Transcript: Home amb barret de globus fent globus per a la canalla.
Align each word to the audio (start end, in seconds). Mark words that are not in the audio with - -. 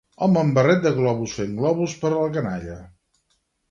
Home 0.27 0.39
amb 0.43 0.55
barret 0.59 0.81
de 0.85 0.93
globus 0.95 1.37
fent 1.43 1.55
globus 1.61 1.97
per 2.03 2.13
a 2.13 2.15
la 2.19 2.35
canalla. 2.41 2.83